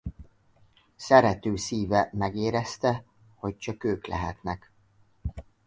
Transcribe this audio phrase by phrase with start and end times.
[0.95, 3.03] Szerető szíve megérezte,
[3.35, 4.71] hogy csak ők lehetnek.